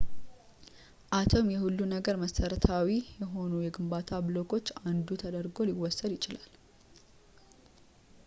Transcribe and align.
አቶም 1.17 1.47
የሁሉም 1.53 1.91
ነገር 1.95 2.15
መሠረታዊ 2.21 2.87
የሆኑ 3.19 3.51
የግንባታ 3.65 4.09
ብሎኮች 4.29 4.65
አንዱ 4.91 5.07
ተደርጎ 5.23 5.59
ሊወሰድ 5.69 6.11
ይችላል 6.17 6.49